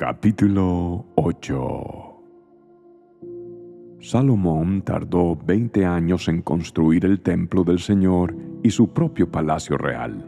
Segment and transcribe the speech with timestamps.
[0.00, 2.22] Capítulo 8
[4.00, 10.26] Salomón tardó 20 años en construir el templo del Señor y su propio palacio real.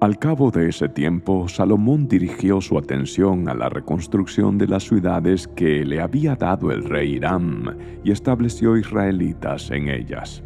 [0.00, 5.48] Al cabo de ese tiempo, Salomón dirigió su atención a la reconstrucción de las ciudades
[5.48, 10.44] que le había dado el rey Hiram y estableció israelitas en ellas.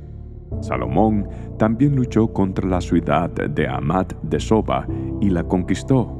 [0.63, 1.29] Salomón
[1.59, 4.87] también luchó contra la ciudad de Amat de Soba
[5.21, 6.20] y la conquistó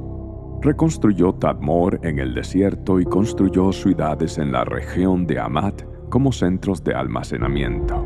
[0.61, 6.83] Reconstruyó Tadmor en el desierto y construyó ciudades en la región de Amat como centros
[6.83, 8.05] de almacenamiento.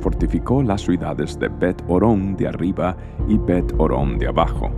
[0.00, 2.96] Fortificó las ciudades de Bet Orón de arriba
[3.28, 4.72] y Bet Orón de abajo.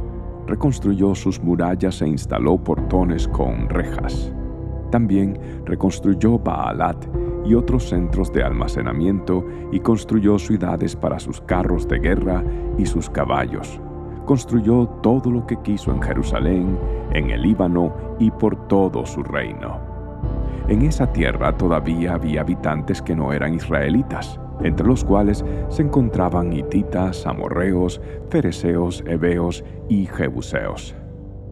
[0.46, 4.30] Reconstruyó sus murallas e instaló portones con rejas.
[4.90, 7.06] También reconstruyó Baalat
[7.46, 12.44] y otros centros de almacenamiento y construyó ciudades para sus carros de guerra
[12.76, 13.80] y sus caballos
[14.24, 16.78] construyó todo lo que quiso en Jerusalén,
[17.12, 19.80] en el Líbano y por todo su reino.
[20.68, 26.52] En esa tierra todavía había habitantes que no eran israelitas, entre los cuales se encontraban
[26.52, 30.94] hititas, amorreos, fereceos, heveos y jebuseos.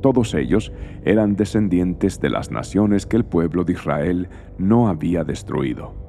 [0.01, 0.73] Todos ellos
[1.05, 6.02] eran descendientes de las naciones que el pueblo de Israel no había destruido.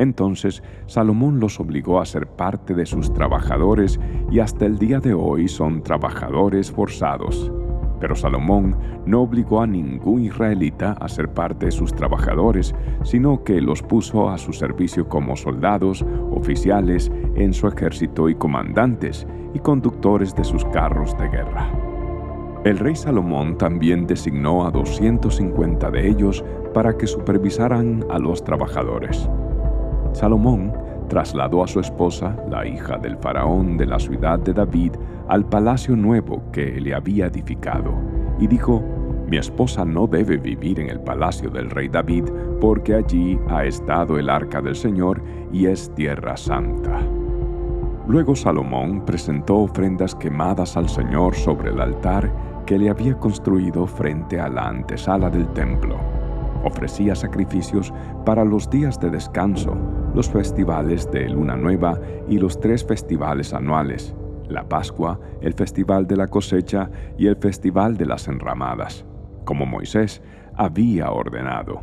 [0.00, 5.12] Entonces Salomón los obligó a ser parte de sus trabajadores y hasta el día de
[5.12, 7.52] hoy son trabajadores forzados.
[8.00, 13.60] Pero Salomón no obligó a ningún israelita a ser parte de sus trabajadores, sino que
[13.60, 20.34] los puso a su servicio como soldados, oficiales en su ejército y comandantes y conductores
[20.34, 21.70] de sus carros de guerra.
[22.64, 26.42] El rey Salomón también designó a 250 de ellos
[26.72, 29.28] para que supervisaran a los trabajadores.
[30.12, 30.72] Salomón
[31.08, 34.92] trasladó a su esposa, la hija del faraón de la ciudad de David,
[35.28, 37.92] al palacio nuevo que le había edificado,
[38.38, 38.82] y dijo,
[39.28, 42.24] Mi esposa no debe vivir en el palacio del rey David,
[42.60, 47.00] porque allí ha estado el arca del Señor y es tierra santa.
[48.06, 52.32] Luego Salomón presentó ofrendas quemadas al Señor sobre el altar
[52.66, 55.96] que le había construido frente a la antesala del templo
[56.64, 57.92] Ofrecía sacrificios
[58.26, 59.76] para los días de descanso,
[60.14, 64.14] los festivales de Luna Nueva y los tres festivales anuales,
[64.48, 69.04] la Pascua, el Festival de la Cosecha y el Festival de las Enramadas,
[69.44, 70.22] como Moisés
[70.54, 71.82] había ordenado.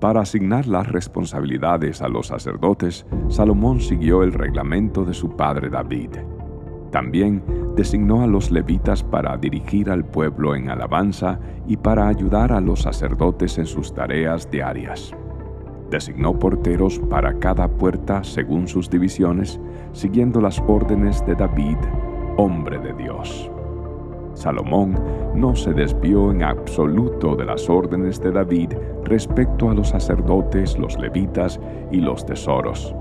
[0.00, 6.10] Para asignar las responsabilidades a los sacerdotes, Salomón siguió el reglamento de su padre David.
[6.90, 7.44] También
[7.76, 12.82] designó a los levitas para dirigir al pueblo en alabanza y para ayudar a los
[12.82, 15.14] sacerdotes en sus tareas diarias.
[15.90, 19.60] Designó porteros para cada puerta según sus divisiones,
[19.92, 21.78] siguiendo las órdenes de David,
[22.36, 23.50] hombre de Dios.
[24.34, 24.98] Salomón
[25.34, 28.72] no se desvió en absoluto de las órdenes de David
[29.04, 32.94] respecto a los sacerdotes, los levitas y los tesoros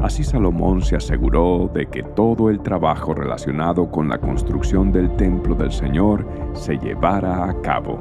[0.00, 5.54] Así Salomón se aseguró de que todo el trabajo relacionado con la construcción del templo
[5.54, 8.00] del Señor se llevara a cabo,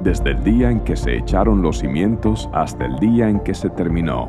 [0.00, 3.70] desde el día en que se echaron los cimientos hasta el día en que se
[3.70, 4.28] terminó.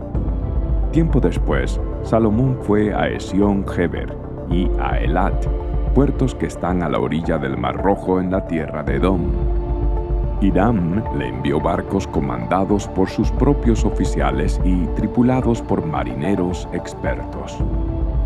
[0.91, 4.15] Tiempo después, Salomón fue a Esión Geber
[4.49, 5.45] y a Elat,
[5.93, 9.21] puertos que están a la orilla del Mar Rojo en la tierra de Edom.
[10.41, 17.57] Hiram le envió barcos comandados por sus propios oficiales y tripulados por marineros expertos.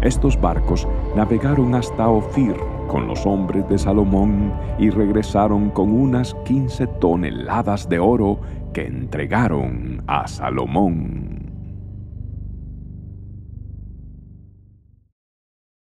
[0.02, 2.56] Estos barcos navegaron hasta Ofir
[2.88, 8.40] con los hombres de Salomón y regresaron con unas 15 toneladas de oro
[8.74, 11.23] que entregaron a Salomón.